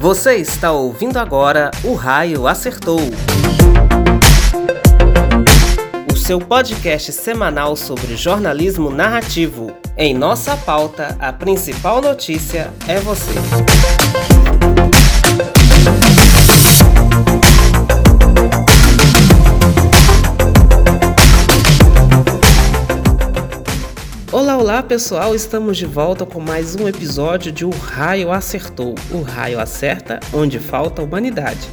[0.00, 3.00] Você está ouvindo agora O Raio Acertou.
[6.10, 9.76] O seu podcast semanal sobre jornalismo narrativo.
[9.98, 13.34] Em nossa pauta, a principal notícia é você.
[24.60, 28.94] Olá, pessoal, estamos de volta com mais um episódio de O Raio Acertou.
[29.10, 31.66] O Raio acerta onde falta humanidade.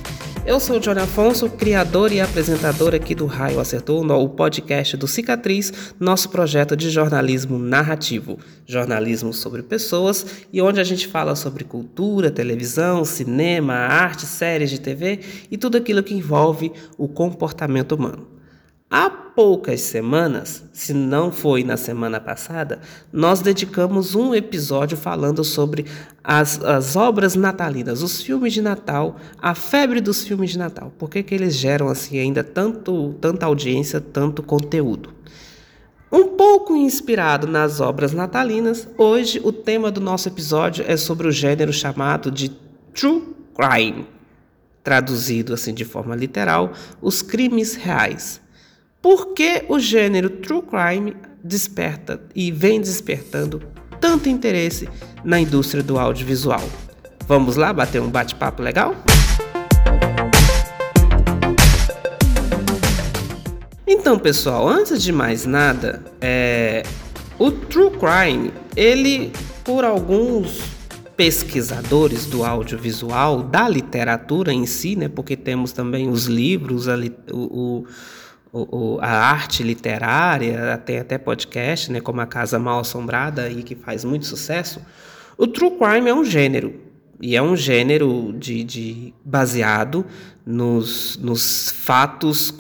[0.46, 5.06] Eu sou o Johnny Afonso, criador e apresentador aqui do Raio Acertou, o podcast do
[5.06, 8.40] Cicatriz, nosso projeto de jornalismo narrativo.
[8.66, 14.80] Jornalismo sobre pessoas e onde a gente fala sobre cultura, televisão, cinema, arte, séries de
[14.80, 15.20] TV
[15.52, 18.37] e tudo aquilo que envolve o comportamento humano.
[18.90, 22.80] Há poucas semanas, se não foi na semana passada,
[23.12, 25.86] nós dedicamos um episódio falando sobre
[26.24, 30.94] as, as obras natalinas, os filmes de Natal, a febre dos filmes de Natal.
[30.98, 35.14] Por que, que eles geram assim ainda tanto, tanta audiência, tanto conteúdo?
[36.10, 41.32] Um pouco inspirado nas obras natalinas, hoje o tema do nosso episódio é sobre o
[41.32, 42.48] gênero chamado de
[42.94, 44.08] True Crime,
[44.82, 46.72] traduzido assim de forma literal,
[47.02, 48.47] os crimes reais.
[49.02, 53.62] Por que o gênero true crime desperta e vem despertando
[54.02, 54.90] tanto interesse
[55.24, 56.64] na indústria do audiovisual?
[57.28, 58.96] Vamos lá bater um bate-papo legal?
[63.86, 66.82] Então, pessoal, antes de mais nada, é,
[67.38, 69.32] o true crime, ele,
[69.64, 70.60] por alguns
[71.16, 76.96] pesquisadores do audiovisual, da literatura em si, né, porque temos também os livros, a,
[77.32, 77.86] o, o
[78.52, 83.64] o, o, a arte literária, tem até podcast, né, como a Casa Mal Assombrada, aí,
[83.64, 84.82] que faz muito sucesso.
[85.38, 86.74] O true crime é um gênero,
[87.22, 90.06] e é um gênero de, de baseado
[90.46, 92.54] nos, nos fatos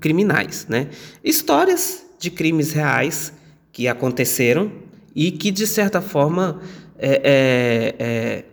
[0.00, 0.88] criminais, né?
[1.24, 3.32] Histórias de crimes reais
[3.72, 4.70] que aconteceram
[5.14, 6.60] e que, de certa forma,
[6.98, 8.44] é, é, é,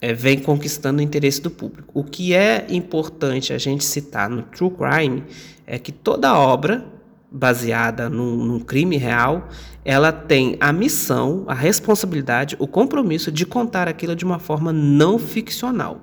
[0.00, 1.90] é, vem conquistando o interesse do público.
[1.94, 5.24] O que é importante a gente citar no true crime
[5.66, 6.84] é que toda obra
[7.30, 9.48] baseada num, num, crime real,
[9.84, 15.18] ela tem a missão, a responsabilidade, o compromisso de contar aquilo de uma forma não
[15.18, 16.00] ficcional.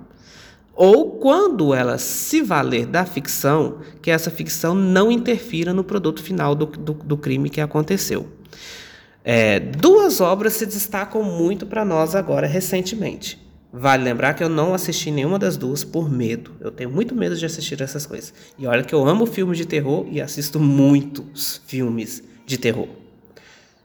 [0.76, 6.54] Ou quando ela se valer da ficção, que essa ficção não interfira no produto final
[6.54, 8.28] do, do, do crime que aconteceu.
[9.22, 13.43] É, duas obras se destacam muito para nós agora recentemente.
[13.76, 16.52] Vale lembrar que eu não assisti nenhuma das duas por medo.
[16.60, 18.32] Eu tenho muito medo de assistir essas coisas.
[18.56, 22.86] E olha que eu amo filmes de terror e assisto muitos filmes de terror.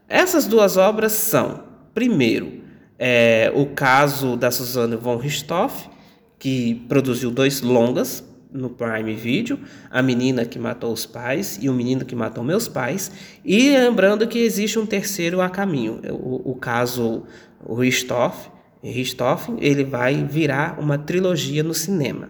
[0.08, 2.62] Essas duas obras são, primeiro,
[3.00, 5.90] é, o caso da Suzanne von Richthofen,
[6.38, 8.24] que produziu dois longas
[8.54, 12.68] no Prime Video, A Menina que Matou os Pais e O Menino que Matou Meus
[12.68, 13.12] Pais,
[13.44, 17.24] e lembrando que existe um terceiro a caminho, o, o caso
[17.68, 22.30] Richthofen, Richthofen, ele vai virar uma trilogia no cinema.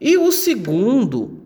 [0.00, 1.40] E o segundo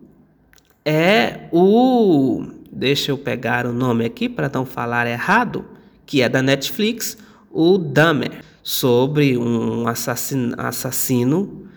[0.85, 2.45] é o.
[2.71, 5.65] Deixa eu pegar o nome aqui para não falar errado,
[6.05, 7.17] que é da Netflix,
[7.51, 11.69] o Dahmer, sobre um assassino, assassino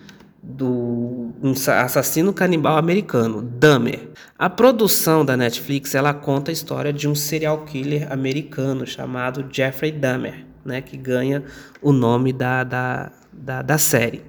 [0.42, 4.10] do um assassino canibal americano, Dahmer.
[4.38, 9.92] A produção da Netflix ela conta a história de um serial killer americano chamado Jeffrey
[9.92, 11.44] Dahmer né, que ganha
[11.80, 14.22] o nome da, da, da, da série.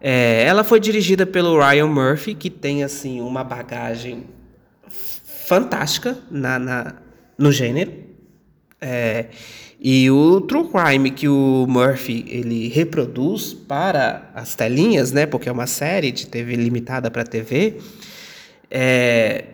[0.00, 4.24] É, ela foi dirigida pelo Ryan Murphy, que tem assim uma bagagem
[5.46, 6.94] fantástica na, na
[7.38, 7.92] no gênero.
[8.80, 9.26] É,
[9.80, 15.52] e o True Crime que o Murphy ele reproduz para as telinhas, né, porque é
[15.52, 17.78] uma série de TV limitada para TV,
[18.70, 19.44] é,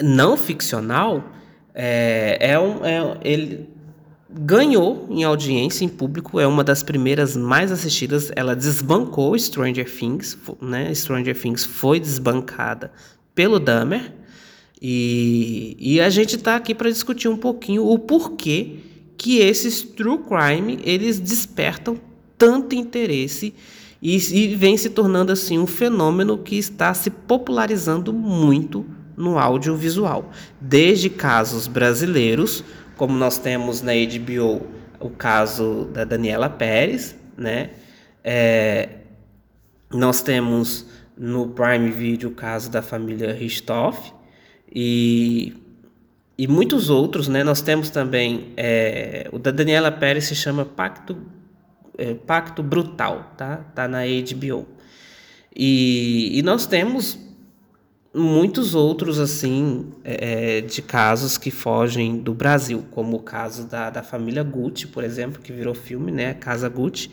[0.00, 1.24] não ficcional,
[1.74, 3.68] é, é um, é, ele
[4.34, 8.30] ganhou em audiência em público, é uma das primeiras mais assistidas.
[8.34, 10.92] Ela desbancou Stranger Things, né?
[10.94, 12.92] Stranger Things foi desbancada
[13.34, 14.12] pelo Dahmer.
[14.80, 18.78] E, e a gente está aqui para discutir um pouquinho o porquê
[19.16, 21.96] que esses true crime eles despertam
[22.36, 23.54] tanto interesse
[24.02, 28.84] e, e vem se tornando assim um fenômeno que está se popularizando muito
[29.16, 32.64] no audiovisual, desde casos brasileiros
[32.96, 34.66] como nós temos na HBO
[35.00, 37.70] o caso da Daniela Pérez, né?
[38.22, 38.88] É,
[39.90, 40.86] nós temos
[41.16, 44.12] no Prime Video o caso da família Richthofen
[44.74, 45.54] e,
[46.38, 47.42] e muitos outros, né?
[47.44, 51.16] Nós temos também é, o da Daniela Pérez se chama Pacto
[51.98, 53.56] é, Pacto Brutal, tá?
[53.74, 54.66] Tá na HBO.
[55.54, 57.18] E, e nós temos
[58.14, 63.90] muitos outros assim é, é, de casos que fogem do Brasil, como o caso da,
[63.90, 67.10] da família Gucci, por exemplo, que virou filme, né, Casa Gucci.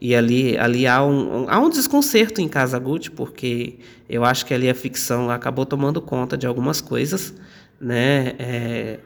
[0.00, 4.52] E ali, ali há, um, há um desconcerto em Casa Gucci, porque eu acho que
[4.52, 7.32] ali a ficção acabou tomando conta de algumas coisas,
[7.80, 8.34] né?
[8.38, 8.98] É,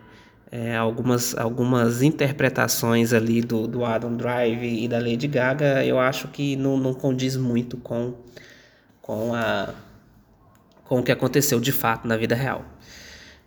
[0.50, 6.28] é, algumas, algumas interpretações ali do, do Adam Drive e da Lady Gaga, eu acho
[6.28, 8.14] que não, não condiz muito com,
[9.02, 9.74] com a
[10.88, 12.64] com o que aconteceu de fato na vida real.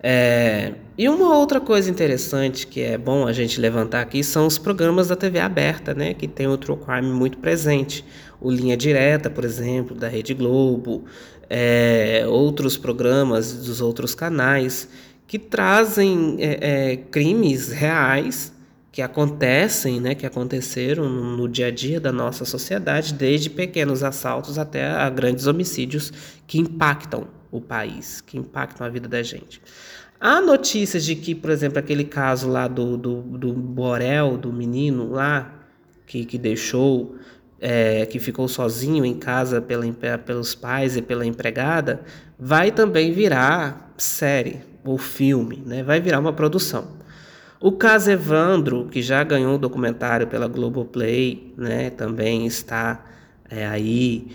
[0.01, 4.57] É, e uma outra coisa interessante que é bom a gente levantar aqui são os
[4.57, 8.05] programas da TV aberta, né, que tem o True Crime muito presente.
[8.39, 11.03] O Linha Direta, por exemplo, da Rede Globo,
[11.49, 14.87] é, outros programas dos outros canais
[15.27, 18.53] que trazem é, é crimes reais
[18.91, 24.57] que acontecem, né, que aconteceram no dia a dia da nossa sociedade, desde pequenos assaltos
[24.57, 26.11] até a grandes homicídios
[26.47, 29.61] que impactam o país, que impactam a vida da gente.
[30.19, 35.11] Há notícias de que, por exemplo, aquele caso lá do, do, do Borel, do menino
[35.11, 35.53] lá,
[36.05, 37.15] que, que deixou,
[37.61, 39.85] é, que ficou sozinho em casa pela,
[40.25, 42.01] pelos pais e pela empregada,
[42.37, 45.83] vai também virar série ou filme, né?
[45.83, 46.98] vai virar uma produção.
[47.61, 53.03] O caso Evandro, que já ganhou um documentário pela Globoplay, né, também está
[53.49, 54.27] é, aí.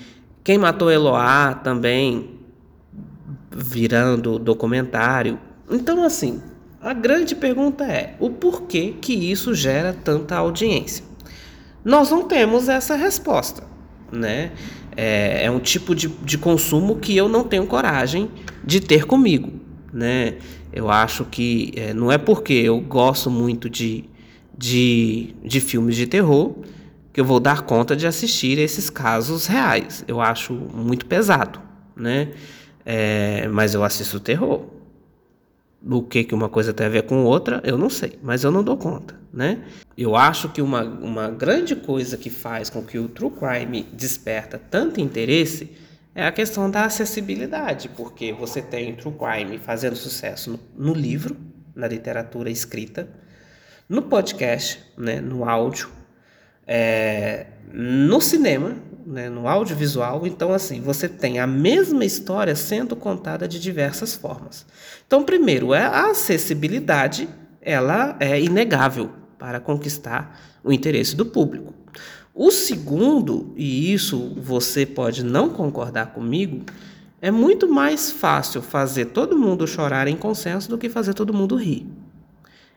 [0.43, 2.38] Quem matou Eloá também
[3.50, 5.38] virando documentário.
[5.71, 6.43] Então, assim,
[6.82, 11.03] a grande pergunta é: o porquê que isso gera tanta audiência?
[11.82, 13.65] Nós não temos essa resposta,
[14.12, 14.53] né?
[14.94, 18.31] É, é um tipo de, de consumo que eu não tenho coragem
[18.62, 19.63] de ter comigo,
[19.94, 20.35] né?
[20.73, 24.05] Eu acho que é, não é porque eu gosto muito de,
[24.58, 26.56] de, de filmes de terror
[27.12, 30.05] que eu vou dar conta de assistir esses casos reais.
[30.08, 31.61] Eu acho muito pesado,
[31.94, 32.32] né?
[32.85, 34.64] É, mas eu assisto terror.
[35.88, 38.50] O que, que uma coisa tem a ver com outra, eu não sei, mas eu
[38.50, 39.62] não dou conta, né?
[39.96, 44.58] Eu acho que uma, uma grande coisa que faz com que o true crime desperta
[44.58, 45.70] tanto interesse
[46.14, 51.37] é a questão da acessibilidade, porque você tem True Crime fazendo sucesso no, no livro,
[51.75, 53.08] na literatura escrita,
[53.88, 55.90] no podcast, né, no áudio,
[56.66, 60.26] é, no cinema, né, no audiovisual.
[60.26, 64.64] Então, assim, você tem a mesma história sendo contada de diversas formas.
[65.06, 67.28] Então, primeiro, é a acessibilidade,
[67.60, 71.75] ela é inegável para conquistar o interesse do público.
[72.34, 76.64] O segundo, e isso você pode não concordar comigo,
[77.22, 81.54] é muito mais fácil fazer todo mundo chorar em consenso do que fazer todo mundo
[81.54, 81.86] rir.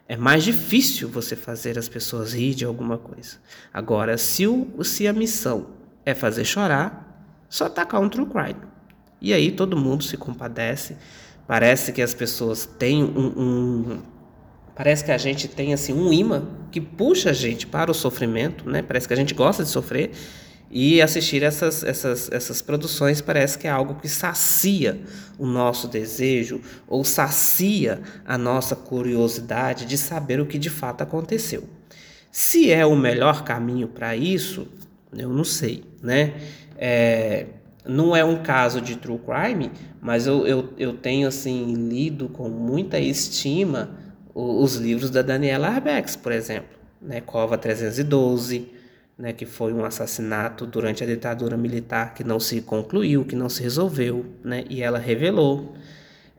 [0.07, 3.37] É mais difícil você fazer as pessoas rir de alguma coisa.
[3.73, 5.67] Agora, se, o, se a missão
[6.05, 8.61] é fazer chorar, só tacar um true crime.
[9.19, 10.95] E aí todo mundo se compadece.
[11.47, 14.01] Parece que as pessoas têm um, um
[14.77, 18.69] Parece que a gente tem assim um imã que puxa a gente para o sofrimento,
[18.69, 18.83] né?
[18.83, 20.11] Parece que a gente gosta de sofrer
[20.69, 25.01] e assistir essas, essas, essas produções parece que é algo que sacia
[25.39, 31.63] o nosso desejo ou sacia a nossa curiosidade de saber o que de fato aconteceu.
[32.31, 34.67] Se é o melhor caminho para isso,
[35.11, 36.35] eu não sei, né?
[36.77, 37.47] É,
[37.83, 42.47] não é um caso de true crime, mas eu, eu, eu tenho assim lido com
[42.47, 44.05] muita estima
[44.39, 48.71] os livros da Daniela Arbex, por exemplo, né, Cova 312,
[49.17, 53.49] né, que foi um assassinato durante a ditadura militar que não se concluiu, que não
[53.49, 55.73] se resolveu, né, e ela revelou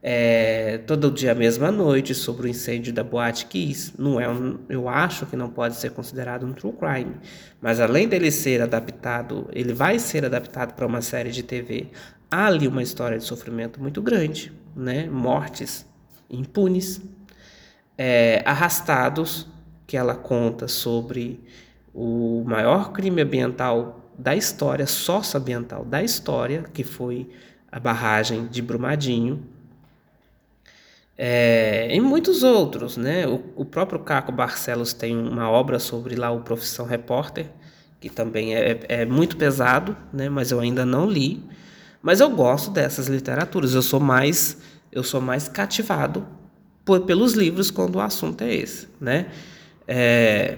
[0.01, 3.93] é, todo dia mesma noite sobre o incêndio da Boate Kiss.
[3.99, 7.17] Não é um, eu acho que não pode ser considerado um true crime,
[7.61, 11.89] mas além dele ser adaptado, ele vai ser adaptado para uma série de TV.
[12.31, 15.85] Há ali uma história de sofrimento muito grande, né, mortes
[16.31, 17.01] impunes,
[17.99, 19.45] é, Arrastados,
[19.85, 21.41] que ela conta sobre
[21.93, 27.29] o maior crime ambiental da história, socioambiental da história, que foi
[27.71, 29.43] a barragem de Brumadinho.
[31.17, 33.27] É, e muitos outros, né?
[33.27, 37.47] O, o, próprio Caco Barcelos tem uma obra sobre lá o Profissão Repórter,
[37.99, 40.29] que também é, é muito pesado, né?
[40.29, 41.43] Mas eu ainda não li.
[42.01, 43.75] Mas eu gosto dessas literaturas.
[43.75, 44.59] Eu sou mais
[44.93, 46.27] eu sou mais cativado
[46.89, 49.27] por, pelos livros quando o assunto é esse, né?
[49.87, 50.57] É,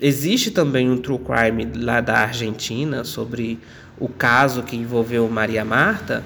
[0.00, 3.58] existe também um true crime lá da Argentina sobre
[3.98, 6.22] o caso que envolveu Maria Marta,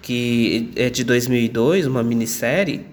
[0.00, 2.86] que é de 2002, uma minissérie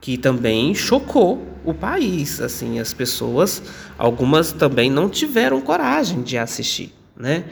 [0.00, 2.40] que também chocou o país.
[2.40, 3.60] Assim, as pessoas,
[3.98, 7.42] algumas também não tiveram coragem de assistir, né?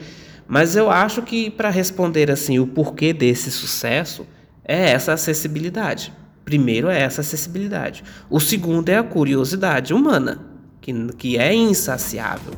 [0.47, 4.25] Mas eu acho que para responder assim o porquê desse sucesso
[4.63, 6.13] é essa acessibilidade.
[6.47, 8.05] Primeiro é essa acessibilidade.
[8.29, 10.39] O segundo é a curiosidade humana,
[10.79, 12.53] que, que é insaciável,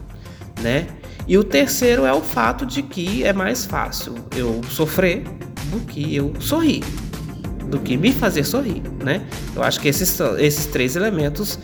[0.61, 0.85] né?
[1.27, 5.23] E o terceiro é o fato de que é mais fácil eu sofrer
[5.71, 6.83] do que eu sorrir,
[7.67, 9.25] do que me fazer sorrir, né?
[9.55, 11.57] Eu acho que esses, esses três elementos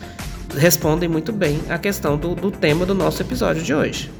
[0.56, 4.10] respondem muito bem à questão do, do tema do nosso episódio de hoje.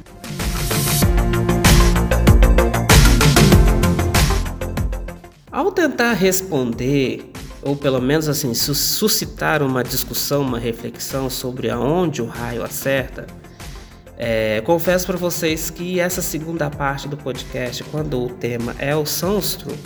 [5.51, 12.25] Ao tentar responder, ou pelo menos assim, suscitar uma discussão, uma reflexão sobre aonde o
[12.25, 13.27] raio acerta,
[14.17, 19.05] é, confesso para vocês que essa segunda parte do podcast, quando o tema é o
[19.05, 19.77] são os true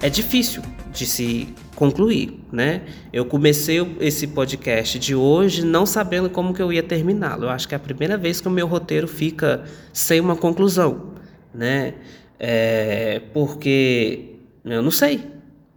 [0.00, 0.62] é difícil
[0.92, 2.82] de se concluir, né?
[3.12, 7.44] Eu comecei esse podcast de hoje não sabendo como que eu ia terminá-lo.
[7.44, 11.14] Eu acho que é a primeira vez que o meu roteiro fica sem uma conclusão,
[11.52, 11.94] né?
[12.38, 15.24] É, porque eu não sei,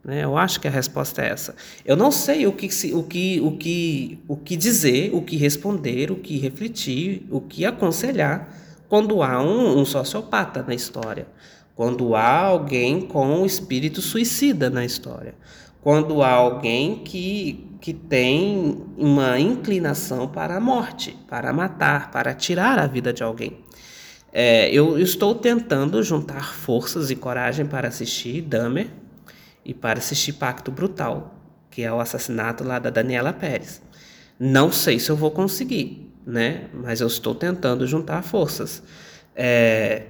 [0.03, 0.23] né?
[0.23, 1.55] Eu acho que a resposta é essa.
[1.85, 6.11] Eu não sei o que, o, que, o, que, o que dizer, o que responder,
[6.11, 8.49] o que refletir, o que aconselhar
[8.89, 11.27] quando há um, um sociopata na história,
[11.75, 15.33] quando há alguém com um espírito suicida na história,
[15.81, 22.77] quando há alguém que, que tem uma inclinação para a morte, para matar, para tirar
[22.79, 23.59] a vida de alguém.
[24.33, 28.87] É, eu estou tentando juntar forças e coragem para assistir Dahmer,
[29.71, 31.33] e para assistir Pacto Brutal,
[31.69, 33.81] que é o assassinato lá da Daniela Pérez.
[34.37, 36.67] Não sei se eu vou conseguir, né?
[36.73, 38.83] Mas eu estou tentando juntar forças.
[39.33, 40.07] É...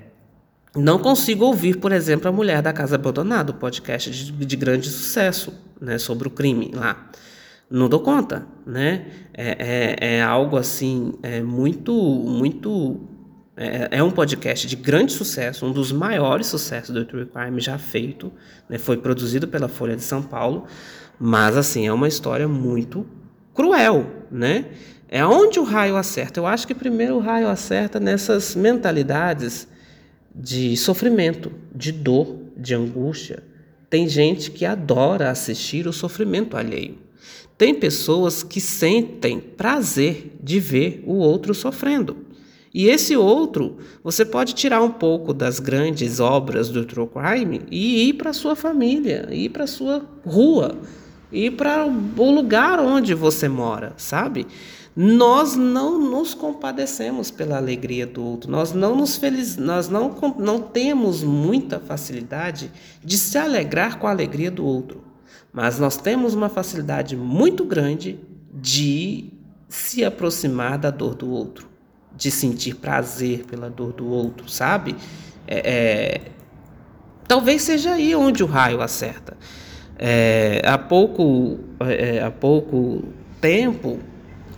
[0.75, 4.89] Não consigo ouvir, por exemplo, a Mulher da Casa Abandonada, o podcast de, de grande
[4.89, 5.99] sucesso, né?
[5.99, 7.11] Sobre o crime lá.
[7.69, 9.05] Não dou conta, né?
[9.31, 12.99] É, é, é algo assim, é muito, muito
[13.61, 17.77] é, é, um podcast de grande sucesso, um dos maiores sucessos do True Crime já
[17.77, 18.31] feito.
[18.67, 18.79] Né?
[18.79, 20.65] Foi produzido pela Folha de São Paulo,
[21.19, 23.05] mas assim é uma história muito
[23.53, 24.65] cruel, né?
[25.07, 26.39] É onde o raio acerta.
[26.39, 29.67] Eu acho que primeiro o raio acerta nessas mentalidades
[30.33, 33.43] de sofrimento, de dor, de angústia.
[33.89, 36.97] Tem gente que adora assistir o sofrimento alheio.
[37.57, 42.30] Tem pessoas que sentem prazer de ver o outro sofrendo.
[42.73, 48.07] E esse outro, você pode tirar um pouco das grandes obras do True Crime e
[48.07, 50.77] ir para sua família, ir para sua rua,
[51.33, 54.47] ir para o lugar onde você mora, sabe?
[54.95, 60.61] Nós não nos compadecemos pela alegria do outro, nós não nos feliz, nós não, não
[60.61, 62.71] temos muita facilidade
[63.03, 65.03] de se alegrar com a alegria do outro,
[65.51, 68.17] mas nós temos uma facilidade muito grande
[68.53, 69.29] de
[69.67, 71.70] se aproximar da dor do outro
[72.15, 74.95] de sentir prazer pela dor do outro, sabe?
[75.47, 76.21] É, é,
[77.27, 79.37] talvez seja aí onde o raio acerta.
[79.97, 83.03] É, há pouco, é, há pouco
[83.39, 83.99] tempo,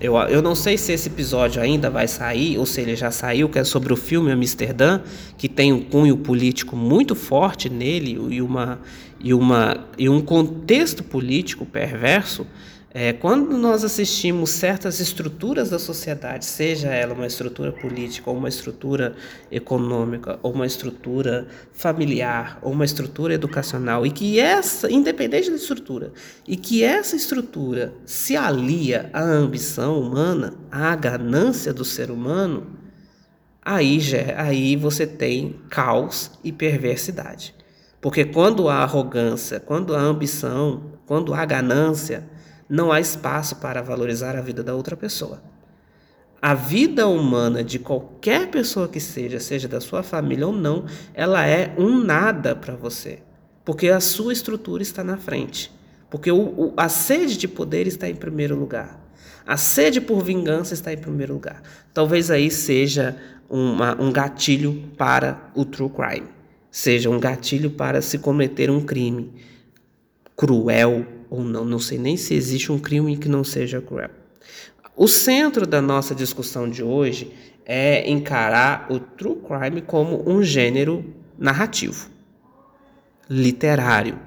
[0.03, 3.47] eu, eu não sei se esse episódio ainda vai sair, ou se ele já saiu,
[3.47, 4.99] que é sobre o filme Amsterdã,
[5.37, 8.81] que tem um cunho político muito forte nele e, uma,
[9.17, 12.45] e, uma, e um contexto político perverso.
[12.95, 18.47] É, quando nós assistimos certas estruturas da sociedade, seja ela uma estrutura política, ou uma
[18.47, 19.15] estrutura
[19.51, 26.13] econômica, ou uma estrutura familiar, ou uma estrutura educacional, e que essa, independente da estrutura,
[26.47, 32.77] e que essa estrutura se alia à ambição humana, à ganância do ser humano,
[33.59, 37.55] aí, já, aí você tem caos e perversidade.
[37.99, 42.31] Porque quando há arrogância, quando há ambição, quando há ganância,
[42.69, 45.41] não há espaço para valorizar a vida da outra pessoa.
[46.41, 51.47] A vida humana de qualquer pessoa que seja, seja da sua família ou não, ela
[51.47, 53.19] é um nada para você,
[53.63, 55.71] porque a sua estrutura está na frente,
[56.09, 59.01] porque o, o, a sede de poder está em primeiro lugar,
[59.45, 61.61] a sede por vingança está em primeiro lugar.
[61.93, 63.15] Talvez aí seja
[63.49, 66.27] uma, um gatilho para o true crime,
[66.71, 69.33] seja um gatilho para se cometer um crime
[70.35, 74.11] cruel, ou não, não sei nem se existe um crime que não seja cruel.
[74.95, 77.33] O centro da nossa discussão de hoje
[77.65, 81.03] é encarar o true crime como um gênero
[81.35, 82.07] narrativo,
[83.27, 84.19] literário.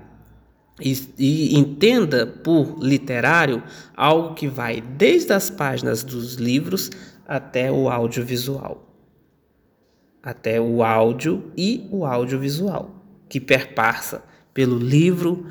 [0.81, 3.63] E, e, entenda por literário
[3.97, 6.91] algo que vai desde as páginas dos livros
[7.25, 8.85] até o audiovisual.
[10.21, 12.91] Até o áudio e o audiovisual,
[13.29, 15.47] que perpassa pelo livro,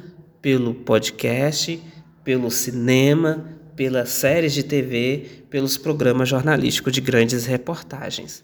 [0.45, 1.81] pelo podcast,
[2.23, 8.43] pelo cinema, pelas séries de TV, pelos programas jornalísticos de grandes reportagens.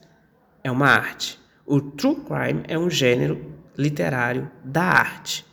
[0.64, 1.40] É uma arte.
[1.64, 5.46] O true crime é um gênero literário da arte.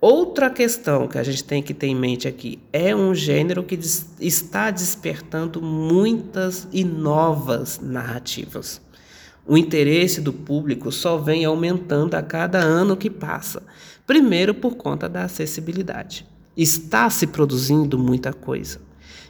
[0.00, 3.78] Outra questão que a gente tem que ter em mente aqui é um gênero que
[4.18, 8.80] está despertando muitas e novas narrativas.
[9.46, 13.62] O interesse do público só vem aumentando a cada ano que passa.
[14.06, 16.26] Primeiro, por conta da acessibilidade.
[16.56, 18.80] Está se produzindo muita coisa.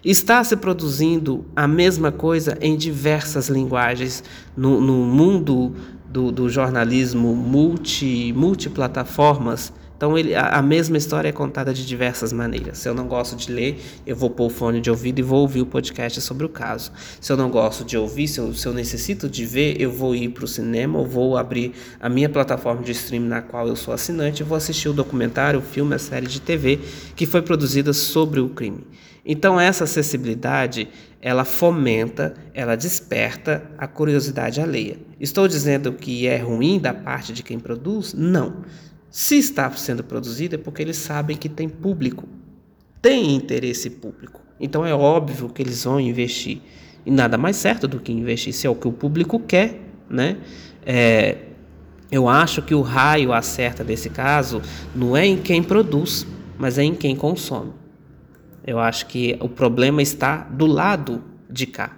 [0.04, 4.24] Está se produzindo a mesma coisa em diversas linguagens
[4.56, 5.74] no, no mundo
[6.08, 12.32] do, do jornalismo multi, multiplataformas então ele, a, a, mesma história é contada de diversas
[12.32, 12.78] maneiras.
[12.78, 15.40] Se eu não gosto de ler, eu vou pôr o fone de ouvido e vou
[15.42, 16.90] ouvir o podcast sobre o caso.
[17.20, 20.14] Se eu não gosto de ouvir, se eu, se eu necessito de ver, eu vou
[20.14, 23.76] ir para o cinema ou vou abrir a minha plataforma de streaming na qual eu
[23.76, 26.80] sou assinante e vou assistir o documentário, o filme, a série de TV
[27.14, 28.86] que foi produzida sobre o crime.
[29.22, 30.88] Então essa acessibilidade
[31.20, 34.96] ela fomenta, ela desperta a curiosidade alheia.
[35.20, 38.14] Estou dizendo que é ruim da parte de quem produz?
[38.14, 38.64] Não.
[39.10, 42.28] Se está sendo produzido é porque eles sabem que tem público,
[43.02, 44.40] tem interesse público.
[44.58, 46.60] Então é óbvio que eles vão investir.
[47.04, 50.36] E nada mais certo do que investir se é o que o público quer, né?
[50.86, 51.38] É,
[52.10, 54.62] eu acho que o raio acerta nesse caso
[54.94, 56.26] não é em quem produz,
[56.58, 57.72] mas é em quem consome.
[58.64, 61.96] Eu acho que o problema está do lado de cá,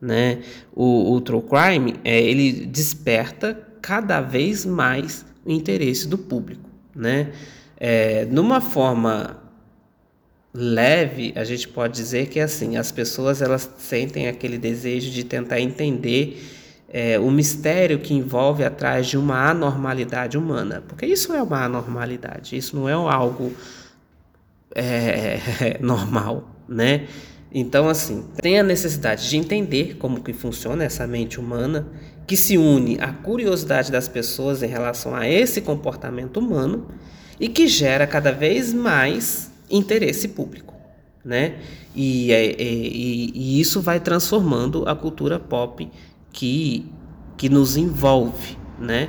[0.00, 0.40] né?
[0.74, 7.32] O, o true crime é, ele desperta cada vez mais o interesse do público, né?
[7.78, 9.38] É, numa forma
[10.52, 15.60] leve, a gente pode dizer que assim, as pessoas elas sentem aquele desejo de tentar
[15.60, 16.42] entender
[16.88, 22.56] é, o mistério que envolve atrás de uma anormalidade humana, porque isso é uma anormalidade,
[22.56, 23.52] isso não é algo
[24.74, 27.06] é, normal, né?
[27.52, 31.86] Então, assim, tem a necessidade de entender como que funciona essa mente humana,
[32.26, 36.86] que se une à curiosidade das pessoas em relação a esse comportamento humano
[37.38, 40.74] e que gera cada vez mais interesse público,
[41.24, 41.56] né?
[41.94, 45.88] E, é, é, e, e isso vai transformando a cultura pop
[46.32, 46.90] que,
[47.36, 49.08] que nos envolve, né?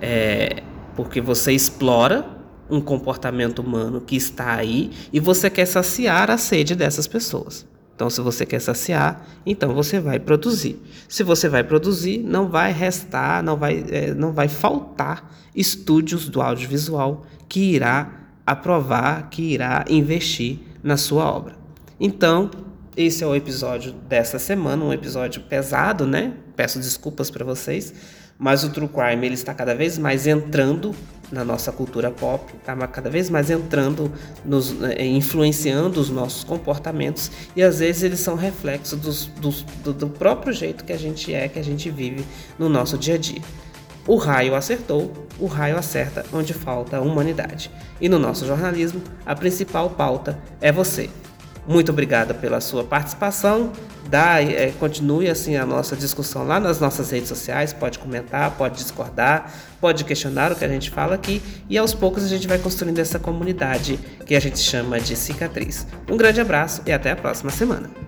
[0.00, 0.62] É,
[0.96, 2.38] porque você explora
[2.70, 7.66] um comportamento humano que está aí e você quer saciar a sede dessas pessoas.
[7.98, 10.80] Então, se você quer saciar, então você vai produzir.
[11.08, 16.40] Se você vai produzir, não vai restar, não vai, é, não vai faltar estúdios do
[16.40, 18.08] audiovisual que irá
[18.46, 21.56] aprovar, que irá investir na sua obra.
[21.98, 22.52] Então,
[22.96, 26.34] esse é o episódio dessa semana, um episódio pesado, né?
[26.54, 27.92] Peço desculpas para vocês,
[28.38, 30.94] mas o true crime ele está cada vez mais entrando
[31.30, 34.10] na nossa cultura pop, está cada vez mais entrando,
[34.44, 39.92] nos, eh, influenciando os nossos comportamentos e às vezes eles são reflexos dos, dos, do,
[39.92, 42.24] do próprio jeito que a gente é, que a gente vive
[42.58, 43.42] no nosso dia a dia.
[44.06, 47.70] O raio acertou, o raio acerta onde falta humanidade.
[48.00, 51.10] E no nosso jornalismo, a principal pauta é você.
[51.68, 53.70] Muito obrigada pela sua participação.
[54.08, 57.74] Dá, é, continue assim a nossa discussão lá nas nossas redes sociais.
[57.74, 61.42] Pode comentar, pode discordar, pode questionar o que a gente fala aqui.
[61.68, 65.86] E aos poucos a gente vai construindo essa comunidade que a gente chama de cicatriz.
[66.10, 68.07] Um grande abraço e até a próxima semana.